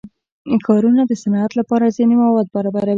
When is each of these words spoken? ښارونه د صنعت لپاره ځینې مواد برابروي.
ښارونه 0.65 1.01
د 1.07 1.11
صنعت 1.21 1.51
لپاره 1.59 1.93
ځینې 1.97 2.13
مواد 2.21 2.47
برابروي. 2.55 2.87